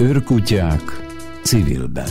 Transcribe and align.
Őrkutyák 0.00 0.82
civilben. 1.42 2.08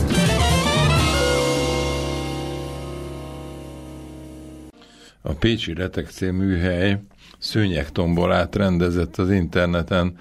A 5.20 5.32
Pécsi 5.32 5.74
Retekcé 5.74 6.30
műhely 6.30 7.00
szőnyegtombolát 7.38 8.56
rendezett 8.56 9.16
az 9.16 9.30
interneten 9.30 10.18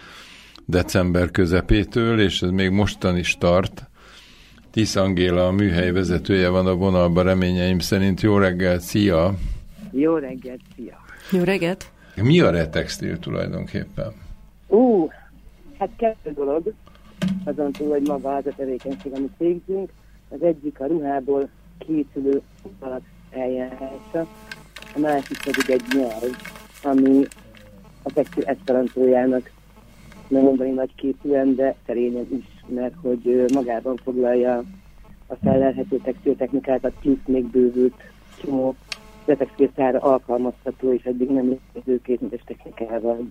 december 0.66 1.32
közepétől, 1.32 2.20
és 2.20 2.42
ez 2.42 2.50
még 2.50 2.70
mostan 2.70 3.18
is 3.18 3.38
tart. 3.38 3.90
Tisz 4.72 4.96
Angéla, 4.96 5.48
a 5.48 5.52
műhely 5.52 5.92
vezetője 5.92 6.50
van 6.50 6.68
a 6.68 6.76
vonalban 6.76 7.24
reményeim 7.24 7.80
szerint. 7.80 8.22
Jó 8.22 8.38
reggelt, 8.38 8.82
szia! 8.82 9.34
Jó 9.92 10.16
reggelt, 10.16 10.62
szia! 10.76 10.98
Jó 11.32 11.44
reggelt! 11.44 11.92
Mi 12.16 12.40
a 12.40 12.50
retextil 12.50 13.20
tulajdonképpen? 13.20 14.14
Ú, 14.68 15.10
hát 15.80 15.90
kettő 15.98 16.32
dolog, 16.34 16.74
azon 17.44 17.72
túl, 17.72 17.90
hogy 17.90 18.08
maga 18.08 18.36
az 18.36 18.46
a 18.46 18.56
tevékenység, 18.56 19.14
amit 19.14 19.38
végzünk. 19.38 19.92
Az 20.30 20.42
egyik 20.42 20.80
a 20.80 20.86
ruhából 20.86 21.50
készülő 21.78 22.42
alatt 22.80 23.06
eljárása, 23.32 24.28
a 24.96 25.00
másik 25.00 25.44
pedig 25.44 25.70
egy 25.70 25.84
nyelv, 25.94 26.36
ami 26.84 27.26
a 28.04 28.12
textil 28.14 28.44
eszperantójának 28.44 29.52
nem 30.28 30.42
mondani 30.42 30.70
nagy 30.70 30.96
képűen, 30.96 31.56
de 31.56 31.76
szerényen 31.86 32.28
is, 32.32 32.46
mert 32.68 32.96
hogy 33.02 33.46
magában 33.54 33.96
foglalja 33.96 34.64
a 35.28 35.36
felelhető 35.36 35.98
textiltechnikákat, 35.98 36.94
plusz 37.00 37.26
még 37.26 37.46
bővült 37.46 37.96
csomó 38.42 38.76
retextiltára 39.26 40.00
alkalmazható 40.00 40.94
és 40.94 41.04
eddig 41.04 41.30
nem 41.30 41.46
létező 41.48 42.02
kézműves 42.02 42.42
technikával. 42.46 43.28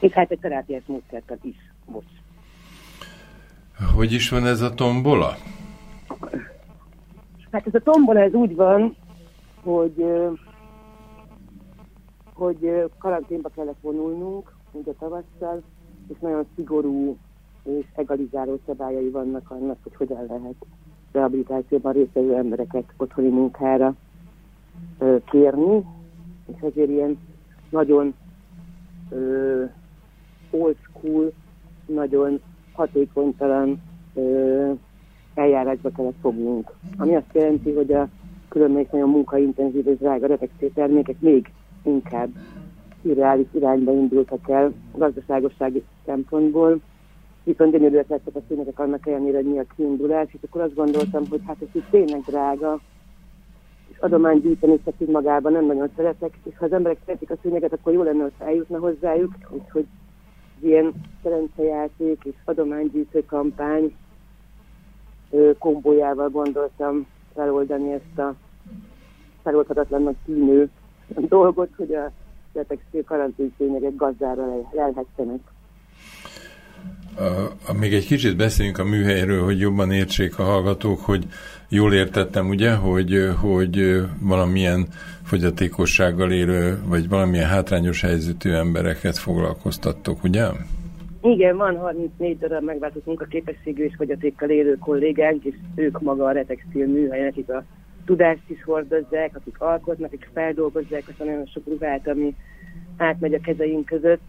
És 0.00 0.12
hát 0.12 0.30
egy 0.30 0.38
terápiás 0.38 0.82
módszertan 0.86 1.38
is 1.42 1.56
most. 1.84 2.26
Hogy 3.94 4.12
is 4.12 4.30
van 4.30 4.46
ez 4.46 4.60
a 4.60 4.74
tombola? 4.74 5.36
Hát 7.50 7.66
ez 7.66 7.74
a 7.74 7.80
tombola 7.80 8.20
ez 8.20 8.32
úgy 8.32 8.54
van, 8.54 8.96
hogy 9.62 10.04
hogy 12.34 12.90
karanténba 12.98 13.48
kellett 13.48 13.80
vonulnunk, 13.80 14.52
ugye 14.72 14.92
tavasszal, 14.92 15.62
és 16.08 16.16
nagyon 16.20 16.46
szigorú 16.54 17.16
és 17.62 17.84
egalizáló 17.94 18.60
szabályai 18.66 19.10
vannak 19.10 19.50
annak, 19.50 19.76
hogy 19.82 19.94
hogyan 19.94 20.26
lehet 20.28 20.66
rehabilitációban 21.12 21.92
résztvevő 21.92 22.34
embereket 22.34 22.84
otthoni 22.96 23.28
munkára 23.28 23.94
ö, 24.98 25.16
kérni, 25.30 25.84
és 26.46 26.60
ezért 26.60 26.88
ilyen 26.88 27.18
nagyon 27.70 28.14
ö, 29.10 29.64
old 30.50 30.76
school, 30.82 31.32
nagyon 31.86 32.40
hatékonytalan 32.78 33.82
ö, 34.14 34.70
eljárásba 35.34 35.90
kellett 35.96 36.20
fognunk. 36.20 36.70
Ami 36.96 37.14
azt 37.14 37.32
jelenti, 37.32 37.72
hogy 37.72 37.92
a 37.92 38.08
különböző 38.48 38.88
nagyon 38.92 39.10
munkaintenzív 39.10 39.86
és 39.86 39.96
drága 39.98 40.26
refekció 40.26 40.68
termékek 40.68 41.20
még 41.20 41.52
inkább 41.82 42.28
irreális 43.02 43.46
irányba 43.52 43.92
indultak 43.92 44.48
el 44.48 44.72
gazdaságossági 44.94 45.82
szempontból, 46.06 46.80
viszont 47.44 47.72
gyönyörűek 47.72 48.08
lettek 48.08 48.34
a 48.34 48.40
színekek 48.48 48.78
annak 48.78 49.06
ellenére, 49.06 49.36
hogy 49.36 49.46
mi 49.46 49.58
a 49.58 49.64
kiindulás, 49.76 50.28
és 50.32 50.40
akkor 50.48 50.60
azt 50.60 50.74
gondoltam, 50.74 51.22
hogy 51.28 51.40
hát 51.46 51.56
ez 51.60 51.68
így 51.72 51.88
tényleg 51.90 52.20
drága, 52.26 52.80
és 53.88 53.98
adomány 53.98 54.40
gyűjteni 54.40 54.80
szekít 54.84 55.10
magában 55.10 55.52
nem 55.52 55.66
nagyon 55.66 55.90
szeretek, 55.96 56.38
és 56.44 56.56
ha 56.58 56.64
az 56.64 56.72
emberek 56.72 56.98
szeretik 57.04 57.30
a 57.30 57.36
szőnyeget, 57.42 57.72
akkor 57.72 57.92
jó 57.92 58.02
lenne, 58.02 58.22
hogy 58.22 58.32
eljutna 58.38 58.78
hozzájuk, 58.78 59.32
úgyhogy 59.50 59.86
ilyen 60.62 60.92
szerencsejáték 61.22 62.24
és 62.24 62.34
adománygyűjtő 62.44 63.24
kampány 63.24 63.96
kombójával 65.58 66.28
gondoltam 66.28 67.06
feloldani 67.34 67.92
ezt 67.92 68.18
a 68.18 68.34
feloldhatatlannak 69.42 70.14
tűnő 70.24 70.70
dolgot, 71.28 71.70
hogy 71.76 71.94
a 71.94 72.12
textil 72.52 73.04
karanténszényegek 73.04 73.96
gazdára 73.96 74.68
lelhessenek. 74.72 75.40
A, 77.68 77.72
még 77.80 77.94
egy 77.94 78.06
kicsit 78.06 78.36
beszéljünk 78.36 78.78
a 78.78 78.84
műhelyről, 78.84 79.44
hogy 79.44 79.58
jobban 79.60 79.92
értsék 79.92 80.38
a 80.38 80.42
hallgatók, 80.42 81.00
hogy 81.00 81.24
jól 81.68 81.94
értettem, 81.94 82.48
ugye, 82.48 82.74
hogy, 82.74 83.28
hogy 83.40 84.02
valamilyen 84.20 84.86
fogyatékossággal 85.24 86.32
élő, 86.32 86.78
vagy 86.86 87.08
valamilyen 87.08 87.48
hátrányos 87.48 88.00
helyzetű 88.00 88.50
embereket 88.50 89.18
foglalkoztattok, 89.18 90.24
ugye? 90.24 90.46
Igen, 91.22 91.56
van 91.56 91.76
34 91.76 92.38
darab 92.38 92.64
megváltott 92.64 93.06
munkaképességű 93.06 93.84
és 93.84 93.94
fogyatékkal 93.96 94.50
élő 94.50 94.76
kollégánk, 94.76 95.44
és 95.44 95.54
ők 95.74 96.00
maga 96.00 96.24
a 96.24 96.32
retextil 96.32 96.86
műhely, 96.86 97.22
nekik 97.22 97.48
a 97.48 97.64
tudást 98.04 98.42
is 98.46 98.62
hordozzák, 98.64 99.36
akik 99.36 99.60
alkotnak, 99.60 100.12
akik 100.12 100.28
feldolgozzák 100.32 101.04
azt 101.08 101.20
a 101.20 101.24
nagyon 101.24 101.46
sok 101.46 101.62
ruhát, 101.66 102.08
ami 102.08 102.34
átmegy 102.96 103.34
a 103.34 103.40
kezeink 103.40 103.86
között. 103.86 104.22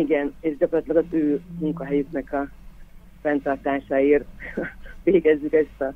Igen, 0.00 0.34
és 0.40 0.56
gyakorlatilag 0.58 0.96
az 0.96 1.18
ő 1.18 1.40
munkahelyüknek 1.58 2.32
a 2.32 2.48
fenntartásáért 3.22 4.24
végezzük 5.04 5.52
ezt 5.52 5.80
a, 5.80 5.92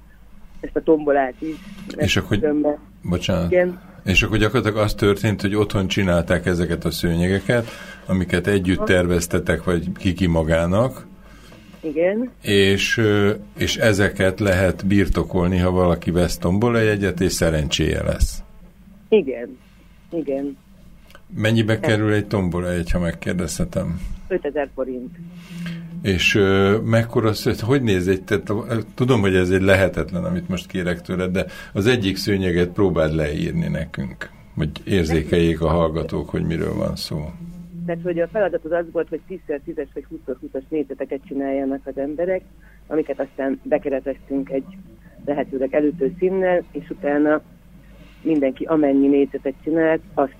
ezt 0.60 0.76
a 0.76 0.82
tombolát 0.82 1.34
is. 1.38 1.56
És 1.96 2.16
akkor, 2.16 2.38
tömbe. 2.38 2.78
bocsánat, 3.02 3.50
Igen. 3.50 3.80
és 4.04 4.22
akkor 4.22 4.38
gyakorlatilag 4.38 4.84
az 4.84 4.94
történt, 4.94 5.40
hogy 5.40 5.54
otthon 5.54 5.86
csinálták 5.86 6.46
ezeket 6.46 6.84
a 6.84 6.90
szőnyegeket, 6.90 7.68
amiket 8.06 8.46
együtt 8.46 8.84
terveztetek, 8.84 9.64
vagy 9.64 9.92
kiki 9.92 10.26
magának, 10.26 11.06
igen. 11.84 12.30
És, 12.42 13.00
és 13.58 13.76
ezeket 13.76 14.40
lehet 14.40 14.86
birtokolni, 14.86 15.58
ha 15.58 15.70
valaki 15.70 16.10
vesz 16.10 16.38
tombola 16.38 16.78
jegyet, 16.78 17.20
és 17.20 17.32
szerencséje 17.32 18.02
lesz. 18.02 18.42
Igen, 19.08 19.58
igen. 20.10 20.56
Mennyibe 21.26 21.80
kerül 21.80 22.12
egy 22.12 22.26
tombola 22.26 22.72
egy, 22.72 22.90
ha 22.90 22.98
megkérdezhetem? 22.98 24.00
5000 24.28 24.68
forint. 24.74 25.16
És 26.02 26.34
uh, 26.34 26.82
mekkora 26.82 27.32
hogy 27.60 27.82
néz 27.82 28.08
egy, 28.08 28.22
tehát, 28.22 28.52
tudom, 28.94 29.20
hogy 29.20 29.34
ez 29.34 29.50
egy 29.50 29.62
lehetetlen, 29.62 30.24
amit 30.24 30.48
most 30.48 30.66
kérek 30.66 31.00
tőled, 31.00 31.32
de 31.32 31.46
az 31.72 31.86
egyik 31.86 32.16
szőnyeget 32.16 32.68
próbáld 32.68 33.14
leírni 33.14 33.68
nekünk, 33.68 34.30
hogy 34.56 34.70
érzékeljék 34.84 35.60
a 35.60 35.68
hallgatók, 35.68 36.28
hogy 36.28 36.46
miről 36.46 36.74
van 36.74 36.96
szó. 36.96 37.30
Tehát, 37.86 38.02
hogy 38.02 38.18
a 38.18 38.28
feladat 38.28 38.64
az 38.64 38.72
az 38.72 38.84
volt, 38.92 39.08
hogy 39.08 39.20
10x10-es 39.28 39.88
vagy 39.94 40.06
20x20-as 40.26 40.62
négyzeteket 40.68 41.20
csináljanak 41.26 41.80
az 41.84 41.98
emberek, 41.98 42.42
amiket 42.86 43.20
aztán 43.20 43.60
bekereteztünk 43.62 44.50
egy 44.50 44.64
lehetőleg 45.24 45.74
előtő 45.74 46.14
színnel, 46.18 46.62
és 46.72 46.90
utána 46.90 47.40
mindenki 48.22 48.64
amennyi 48.64 49.06
négyzetet 49.06 49.54
csinált, 49.62 50.00
azt 50.14 50.36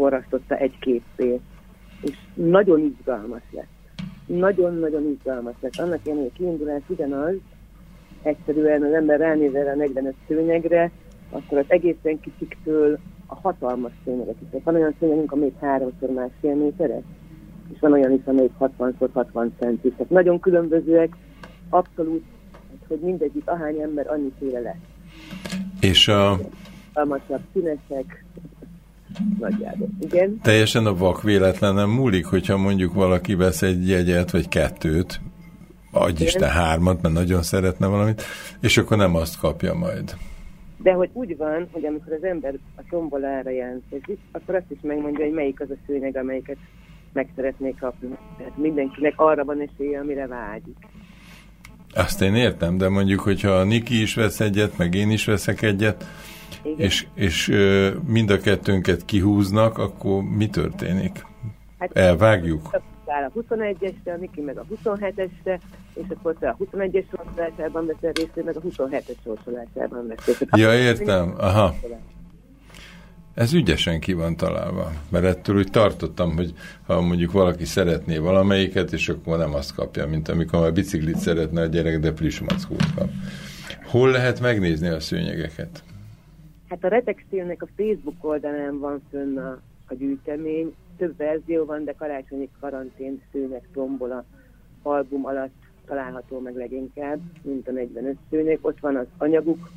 forrasztotta 0.00 0.56
egy 0.56 0.78
képé. 0.78 1.40
És 2.00 2.16
nagyon 2.34 2.80
izgalmas 2.80 3.42
lett. 3.50 3.68
Nagyon-nagyon 4.26 5.16
izgalmas 5.18 5.54
lett. 5.60 5.76
Annak 5.76 6.00
hogy 6.04 6.30
a 6.32 6.36
kiindulás 6.36 6.82
ugyanaz, 6.86 7.34
egyszerűen 8.22 8.82
az 8.82 8.92
ember 8.92 9.18
ránézel 9.18 9.66
a 9.66 9.74
45 9.74 10.14
szőnyegre, 10.28 10.90
akkor 11.30 11.58
az 11.58 11.64
egészen 11.68 12.20
kicsiktől 12.20 12.98
a 13.26 13.34
hatalmas 13.34 13.92
szőnyeget 14.04 14.36
is. 14.40 14.62
Van 14.64 14.74
olyan 14.74 14.94
szőnyegünk, 14.98 15.32
amelyik 15.32 15.58
háromszor 15.60 16.10
másfél 16.10 16.54
méteres, 16.54 17.04
és 17.72 17.80
van 17.80 17.92
olyan 17.92 18.12
is, 18.12 18.24
amelyik 18.24 18.52
60x60 18.60 19.48
centis. 19.58 19.92
Tehát 19.92 20.10
nagyon 20.10 20.40
különbözőek, 20.40 21.16
abszolút, 21.68 22.24
hogy 22.88 23.00
mindegyik 23.00 23.42
ahány 23.48 23.80
ember 23.80 24.10
annyiféle 24.10 24.60
lesz. 24.60 24.86
És 25.80 26.08
a... 26.08 26.38
Almasabb 26.92 27.40
színesek, 27.52 28.24
nagyjából. 29.38 29.88
Igen. 30.00 30.40
Teljesen 30.42 30.86
a 30.86 30.94
vak 30.94 31.22
véletlenem 31.22 31.90
múlik, 31.90 32.26
hogyha 32.26 32.56
mondjuk 32.56 32.94
valaki 32.94 33.34
vesz 33.34 33.62
egy 33.62 33.88
jegyet, 33.88 34.30
vagy 34.30 34.48
kettőt, 34.48 35.20
adj 35.92 36.22
Isten 36.22 36.50
hármat, 36.50 37.02
mert 37.02 37.14
nagyon 37.14 37.42
szeretne 37.42 37.86
valamit, 37.86 38.22
és 38.60 38.76
akkor 38.76 38.96
nem 38.96 39.14
azt 39.14 39.38
kapja 39.38 39.74
majd. 39.74 40.16
De 40.82 40.92
hogy 40.92 41.10
úgy 41.12 41.36
van, 41.36 41.68
hogy 41.72 41.84
amikor 41.84 42.12
az 42.12 42.24
ember 42.24 42.54
a 42.76 42.82
tombolára 42.90 43.50
jelentkezik, 43.50 44.18
akkor 44.32 44.54
azt 44.54 44.70
is 44.70 44.78
megmondja, 44.82 45.24
hogy 45.24 45.34
melyik 45.34 45.60
az 45.60 45.70
a 45.70 45.76
szőnyeg, 45.86 46.16
amelyiket 46.16 46.56
meg 47.12 47.28
szeretnék 47.36 47.78
kapni. 47.78 48.08
Tehát 48.38 48.56
mindenkinek 48.56 49.12
arra 49.16 49.44
van 49.44 49.60
esélye, 49.60 49.98
amire 49.98 50.26
vágyik. 50.26 50.76
Azt 51.94 52.22
én 52.22 52.34
értem, 52.34 52.76
de 52.76 52.88
mondjuk, 52.88 53.20
hogyha 53.20 53.50
a 53.50 53.64
Niki 53.64 54.00
is 54.00 54.14
vesz 54.14 54.40
egyet, 54.40 54.78
meg 54.78 54.94
én 54.94 55.10
is 55.10 55.24
veszek 55.24 55.62
egyet, 55.62 56.04
Igen. 56.62 56.78
és, 56.78 57.06
és 57.14 57.52
mind 58.06 58.30
a 58.30 58.38
kettőnket 58.38 59.04
kihúznak, 59.04 59.78
akkor 59.78 60.22
mi 60.22 60.48
történik? 60.48 61.26
Hát, 61.78 61.96
Elvágjuk? 61.96 62.70
áll 63.10 63.30
a 63.34 63.40
21-esre, 63.40 64.14
a 64.14 64.18
Miki 64.20 64.40
meg 64.40 64.58
a 64.58 64.64
27-esre, 64.74 65.60
és 65.94 66.04
akkor 66.08 66.36
te 66.38 66.48
a 66.48 66.56
21-es 66.56 67.04
sorsolásában 67.16 67.86
veszel 67.86 68.12
részt, 68.12 68.44
meg 68.44 68.56
a 68.56 68.60
27-es 68.60 69.16
sorsolásában 69.24 70.06
veszel 70.08 70.48
Ja, 70.56 70.74
értem, 70.74 71.34
aha. 71.38 71.74
Ez 73.34 73.52
ügyesen 73.52 74.00
ki 74.00 74.12
van 74.12 74.36
találva, 74.36 74.92
mert 75.08 75.24
ettől 75.24 75.56
úgy 75.56 75.70
tartottam, 75.70 76.36
hogy 76.36 76.52
ha 76.86 77.00
mondjuk 77.00 77.32
valaki 77.32 77.64
szeretné 77.64 78.18
valamelyiket, 78.18 78.92
és 78.92 79.08
akkor 79.08 79.38
nem 79.38 79.54
azt 79.54 79.74
kapja, 79.74 80.06
mint 80.06 80.28
amikor 80.28 80.64
a 80.64 80.72
biciklit 80.72 81.16
szeretne 81.16 81.60
a 81.60 81.66
gyerek, 81.66 81.98
de 81.98 82.12
plüsmackót 82.12 82.94
kap. 82.94 83.08
Hol 83.84 84.10
lehet 84.10 84.40
megnézni 84.40 84.88
a 84.88 85.00
szőnyegeket? 85.00 85.82
Hát 86.70 86.84
a 86.84 86.88
Retextilnek 86.88 87.62
a 87.62 87.68
Facebook 87.76 88.24
oldalán 88.24 88.78
van 88.78 89.02
fönn 89.10 89.38
a, 89.38 89.60
a 89.86 89.94
gyűjtemény. 89.94 90.74
Több 90.96 91.16
verzió 91.16 91.64
van, 91.64 91.84
de 91.84 91.92
karácsonyi 91.92 92.48
karantén 92.60 93.22
szőnyeg 93.32 93.68
tombola 93.72 94.24
album 94.82 95.26
alatt 95.26 95.54
található 95.86 96.38
meg 96.38 96.56
leginkább, 96.56 97.18
mint 97.42 97.68
a 97.68 97.72
45 97.72 98.16
szőnyeg. 98.30 98.58
Ott 98.60 98.80
van 98.80 98.96
az 98.96 99.06
anyaguk, 99.18 99.70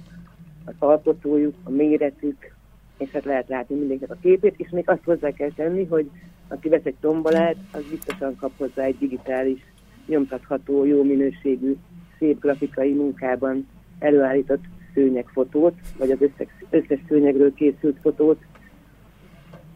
az 0.66 0.74
alkotójuk, 0.80 1.56
a 1.64 1.70
méretük, 1.70 2.56
és 2.98 3.12
hát 3.12 3.26
lehet 3.26 3.48
látni 3.48 3.76
mindenkinek 3.76 4.18
a 4.18 4.22
képét, 4.22 4.60
és 4.60 4.70
még 4.70 4.90
azt 4.90 5.04
hozzá 5.04 5.32
kell 5.32 5.52
tenni, 5.52 5.86
hogy 5.86 6.10
aki 6.48 6.70
vesz 6.70 6.86
egy 6.86 6.98
tombolát, 7.00 7.56
az 7.72 7.84
biztosan 7.90 8.36
kap 8.36 8.52
hozzá 8.58 8.84
egy 8.84 8.98
digitális, 8.98 9.62
nyomtatható, 10.06 10.86
jó 10.86 11.04
minőségű, 11.04 11.76
szép 12.18 12.40
grafikai 12.40 12.94
munkában 12.94 13.68
előállított 14.00 14.64
szőnyegfotót, 14.94 15.74
vagy 15.98 16.12
az 16.12 16.22
összes, 16.22 16.48
összes 16.70 17.00
szőnyegről 17.08 17.54
készült 17.54 17.98
fotót, 18.02 18.40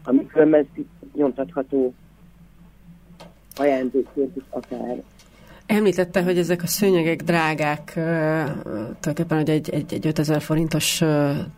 ami 0.04 0.26
különben 0.26 0.68
nyomtatható 1.14 1.94
ajándékként 3.56 4.36
is 4.36 4.42
akár. 4.50 5.02
Említette, 5.66 6.22
hogy 6.22 6.38
ezek 6.38 6.62
a 6.62 6.66
szőnyegek 6.66 7.22
drágák, 7.22 7.92
tulajdonképpen, 8.74 9.38
hogy 9.38 9.50
egy, 9.50 9.70
egy, 9.70 9.94
egy 9.94 10.06
5000 10.06 10.40
forintos 10.40 11.02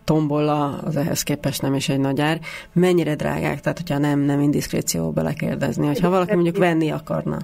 tombola 0.05 0.79
az 0.79 0.97
ehhez 0.97 1.23
képest 1.23 1.63
nem 1.63 1.75
is 1.75 1.89
egy 1.89 2.01
nagy 2.01 2.21
ár. 2.21 2.41
Mennyire 2.73 3.15
drágák? 3.15 3.61
Tehát, 3.61 3.79
hogyha 3.79 3.99
nem, 3.99 4.21
nem 4.21 4.41
indiszkréció 4.41 5.11
belekérdezni, 5.11 5.87
hogyha 5.87 6.11
valaki 6.11 6.35
mondjuk 6.35 6.57
venni 6.57 6.91
akarna. 6.91 7.39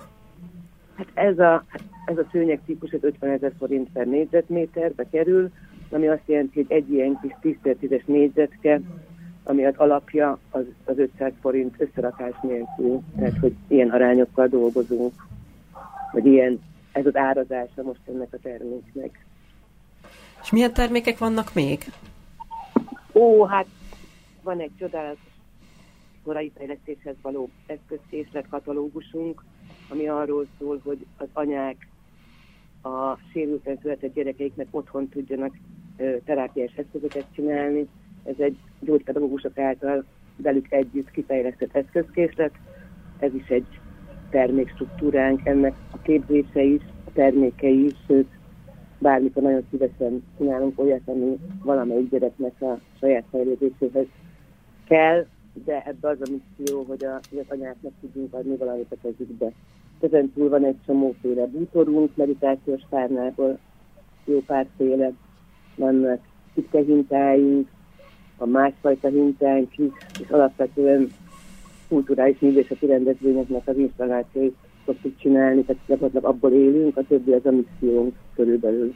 Hát 0.96 1.06
ez 1.14 1.38
a, 1.38 1.64
ez 2.06 2.18
a 2.18 2.26
szőnyeg 2.32 2.60
típus 2.66 2.92
50 3.00 3.30
ezer 3.30 3.52
forint 3.58 3.88
per 3.92 4.06
négyzetméterbe 4.06 5.06
kerül, 5.10 5.50
ami 5.90 6.08
azt 6.08 6.22
jelenti, 6.26 6.62
hogy 6.62 6.76
egy 6.76 6.92
ilyen 6.92 7.20
kis 7.40 7.56
10 7.60 7.90
es 7.90 8.04
négyzetke, 8.04 8.80
ami 9.44 9.64
az 9.64 9.74
alapja, 9.76 10.38
az, 10.50 10.64
az 10.84 10.98
500 10.98 11.32
forint 11.40 11.74
összerakás 11.78 12.34
nélkül. 12.42 13.00
Tehát, 13.16 13.38
hogy 13.38 13.54
ilyen 13.68 13.90
arányokkal 13.90 14.46
dolgozunk, 14.46 15.12
vagy 16.12 16.26
ilyen, 16.26 16.62
ez 16.92 17.06
az 17.06 17.16
árazása 17.16 17.82
most 17.82 18.00
ennek 18.08 18.28
a 18.32 18.38
terméknek. 18.42 19.26
És 20.42 20.50
milyen 20.50 20.72
termékek 20.72 21.18
vannak 21.18 21.54
még? 21.54 21.84
Ó, 23.12 23.44
hát 23.44 23.66
van 24.42 24.60
egy 24.60 24.72
csodálatos 24.78 25.34
korai 26.24 26.52
fejlesztéshez 26.56 27.14
való 27.22 27.50
eszközkészlet 27.66 28.48
katalógusunk, 28.48 29.44
ami 29.88 30.08
arról 30.08 30.46
szól, 30.58 30.80
hogy 30.84 31.06
az 31.16 31.28
anyák 31.32 31.88
a 32.86 33.18
sérülten 33.32 33.78
született 33.82 34.14
gyerekeiknek 34.14 34.66
otthon 34.70 35.08
tudjanak 35.08 35.54
terápiás 36.24 36.74
eszközöket 36.76 37.24
csinálni. 37.34 37.88
Ez 38.24 38.34
egy 38.38 38.58
gyógypedagógusok 38.80 39.58
által 39.58 40.04
velük 40.36 40.72
együtt 40.72 41.10
kifejlesztett 41.10 41.76
eszközkészlet. 41.76 42.52
Ez 43.18 43.34
is 43.34 43.48
egy 43.48 43.66
termékstruktúránk, 44.30 45.46
ennek 45.46 45.74
a 45.90 45.98
képzése 46.02 46.62
is, 46.62 46.82
a 47.04 47.12
termékei 47.12 47.84
is, 47.84 47.94
sőt, 48.06 48.28
bármikor 48.98 49.42
nagyon 49.42 49.66
szívesen 49.70 50.24
csinálunk 50.38 50.80
olyat, 50.80 51.00
ami 51.04 51.38
valamelyik 51.62 52.10
gyereknek 52.10 52.62
a 52.62 52.78
saját 52.98 53.24
fejlődéséhez 53.30 54.06
kell, 54.88 55.26
de 55.64 55.82
ebbe 55.86 56.08
az 56.08 56.18
a 56.20 56.30
misszió, 56.30 56.82
hogy, 56.82 57.04
a, 57.04 57.20
hogy 57.30 57.38
az 57.38 57.46
anyáknak 57.48 57.92
tudjunk 58.00 58.34
adni 58.34 58.56
valamit 58.56 58.92
a 58.92 58.96
kezükbe. 59.02 59.52
Ezen 60.00 60.32
túl 60.34 60.48
van 60.48 60.64
egy 60.64 60.76
csomóféle 60.86 61.46
bútorunk, 61.46 62.16
meditációs 62.16 62.82
párnából 62.88 63.58
jó 64.24 64.42
párféle, 64.46 65.12
vannak 65.76 66.20
titka 66.54 66.78
hintáink, 66.78 67.68
a 68.36 68.46
másfajta 68.46 69.08
hintánk 69.08 69.78
is, 69.78 69.92
és 70.20 70.28
alapvetően 70.28 71.08
kulturális 71.88 72.38
művészeti 72.38 72.86
rendezvényeknek 72.86 73.62
az 73.68 73.76
installációit 73.76 74.56
szoktuk 74.84 75.18
csinálni, 75.18 75.64
tehát 75.64 75.82
gyakorlatilag 75.86 76.24
abból 76.24 76.52
élünk, 76.52 76.96
a 76.96 77.02
többi 77.08 77.32
az 77.32 77.46
a 77.46 77.50
missziónk 77.50 78.14
körülbelül. 78.34 78.94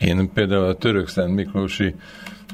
Én 0.00 0.30
például 0.34 0.64
a 0.64 0.76
Török 0.76 1.08
Szent 1.08 1.34
Miklósi 1.34 1.94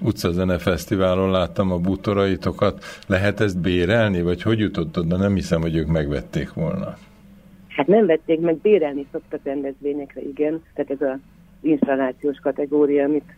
utcazene 0.03 0.59
fesztiválon 0.59 1.31
láttam 1.31 1.73
a 1.73 1.79
bútoraitokat. 1.79 2.85
Lehet 3.07 3.41
ezt 3.41 3.61
bérelni, 3.61 4.23
vagy 4.23 4.43
hogy 4.43 4.59
jutott 4.59 4.99
oda? 4.99 5.17
Nem 5.17 5.35
hiszem, 5.35 5.61
hogy 5.61 5.77
ők 5.77 5.87
megvették 5.87 6.53
volna. 6.53 6.97
Hát 7.79 7.87
nem 7.87 8.07
vették 8.07 8.41
meg, 8.41 8.57
bérelni 8.57 9.07
szoktak 9.13 9.41
rendezvényekre, 9.45 10.21
igen. 10.21 10.63
Tehát 10.75 10.91
ez 10.91 11.09
az 11.09 11.19
installációs 11.61 12.39
kategória, 12.39 13.05
amit 13.05 13.37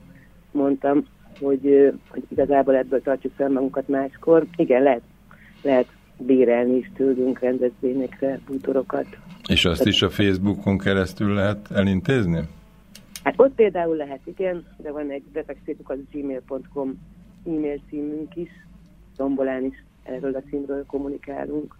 mondtam, 0.50 1.06
hogy, 1.40 1.92
hogy 2.08 2.22
igazából 2.28 2.76
ebből 2.76 3.02
tartjuk 3.02 3.32
fel 3.36 3.48
magunkat 3.48 3.88
máskor. 3.88 4.46
Igen, 4.56 4.82
lehet, 4.82 5.02
lehet 5.62 5.86
bérelni 6.16 6.76
is 6.76 6.90
tőlünk 6.94 7.38
rendezvényekre 7.38 8.40
bútorokat. 8.46 9.06
És 9.48 9.64
azt 9.64 9.86
is 9.86 10.02
a 10.02 10.10
Facebookon 10.10 10.78
keresztül 10.78 11.34
lehet 11.34 11.70
elintézni? 11.70 12.40
Hát 13.24 13.34
ott 13.36 13.54
például 13.54 13.96
lehet, 13.96 14.20
igen, 14.24 14.64
de 14.76 14.90
van 14.90 15.10
egy 15.10 15.24
defektétukat 15.32 15.98
gmail.com 16.10 16.98
e-mail 17.46 17.80
címünk 17.88 18.36
is, 18.36 18.50
tombolán 19.16 19.64
is 19.64 19.84
erről 20.02 20.34
a 20.34 20.42
címről 20.50 20.86
kommunikálunk. 20.86 21.79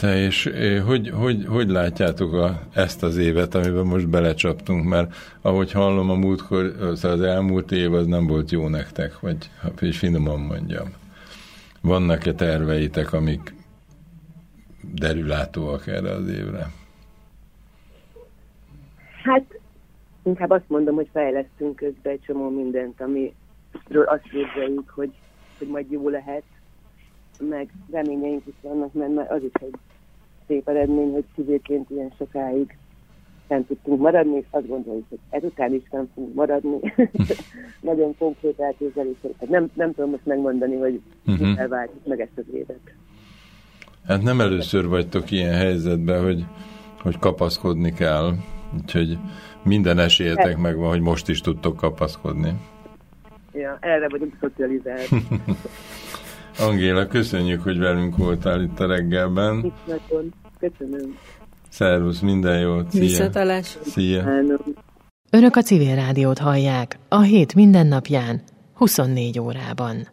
Te 0.00 0.16
és 0.16 0.50
hogy, 0.86 1.08
hogy, 1.08 1.46
hogy 1.46 1.68
látjátok 1.68 2.32
a, 2.32 2.60
ezt 2.74 3.02
az 3.02 3.16
évet, 3.16 3.54
amiben 3.54 3.86
most 3.86 4.08
belecsaptunk, 4.08 4.84
mert 4.84 5.14
ahogy 5.40 5.72
hallom 5.72 6.10
a 6.10 6.14
múltkor, 6.14 6.64
az, 6.80 7.04
az 7.04 7.20
elmúlt 7.20 7.72
év 7.72 7.94
az 7.94 8.06
nem 8.06 8.26
volt 8.26 8.50
jó 8.50 8.68
nektek, 8.68 9.20
vagy 9.20 9.50
és 9.80 9.98
finoman 9.98 10.40
mondjam. 10.40 10.88
Vannak-e 11.80 12.32
terveitek, 12.32 13.12
amik 13.12 13.54
derülátóak 14.94 15.86
erre 15.86 16.10
az 16.10 16.28
évre? 16.28 16.66
Hát 19.22 19.44
inkább 20.22 20.50
azt 20.50 20.68
mondom, 20.68 20.94
hogy 20.94 21.08
fejlesztünk 21.12 21.76
közben 21.76 22.12
egy 22.12 22.20
csomó 22.26 22.48
mindent, 22.50 23.00
amiről 23.00 24.04
azt 24.06 24.22
képzeljük, 24.22 24.90
hogy, 24.90 25.12
hogy 25.58 25.68
majd 25.68 25.90
jó 25.90 26.08
lehet, 26.08 26.42
meg 27.38 27.68
reményeink 27.90 28.46
is 28.46 28.54
vannak, 28.60 28.92
mert 28.92 29.30
az 29.30 29.42
is 29.42 29.52
egy 29.52 29.74
szép 30.46 30.68
eredmény, 30.68 31.12
hogy 31.12 31.24
civilként 31.34 31.90
ilyen 31.90 32.12
sokáig 32.18 32.76
nem 33.48 33.66
tudtunk 33.66 34.00
maradni, 34.00 34.36
és 34.36 34.44
azt 34.50 34.68
gondoljuk, 34.68 35.04
hogy 35.08 35.18
ezután 35.30 35.74
is 35.74 35.82
nem 35.90 36.08
fogunk 36.14 36.34
maradni. 36.34 36.94
Nagyon 37.80 38.16
konkrét 38.18 38.60
elképzelések. 38.60 39.48
Nem, 39.48 39.70
nem 39.74 39.94
tudom 39.94 40.10
most 40.10 40.26
megmondani, 40.26 40.76
hogy 40.76 41.00
uh-huh. 41.26 41.60
Elváltjuk 41.60 42.06
meg 42.06 42.20
ezt 42.20 42.30
az 42.36 42.44
évet. 42.54 42.80
Hát 44.06 44.22
nem 44.22 44.40
először 44.40 44.88
vagytok 44.88 45.30
ilyen 45.30 45.54
helyzetben, 45.54 46.22
hogy, 46.22 46.44
hogy 47.02 47.18
kapaszkodni 47.18 47.92
kell, 47.92 48.32
úgyhogy 48.74 49.18
minden 49.62 49.98
esélyetek 49.98 50.46
hát- 50.46 50.60
megvan, 50.60 50.88
hogy 50.88 51.00
most 51.00 51.28
is 51.28 51.40
tudtok 51.40 51.76
kapaszkodni. 51.76 52.52
Ja, 53.52 53.78
erre 53.80 54.08
vagyunk 54.08 54.36
szocializált. 54.40 55.08
Angéla, 56.58 57.06
köszönjük, 57.06 57.62
hogy 57.62 57.78
velünk 57.78 58.16
voltál 58.16 58.62
itt 58.62 58.80
a 58.80 58.86
reggelben. 58.86 59.72
Köszönöm. 60.58 61.18
Szervusz, 61.68 62.20
minden 62.20 62.60
jót. 62.60 62.90
Szia. 62.90 63.00
Visszatalás. 63.00 63.78
Szia. 63.82 64.24
Önök 65.30 65.56
a 65.56 65.62
civil 65.62 65.94
rádiót 65.94 66.38
hallják 66.38 66.98
a 67.08 67.20
hét 67.20 67.54
mindennapján, 67.54 68.42
24 68.74 69.38
órában. 69.38 70.08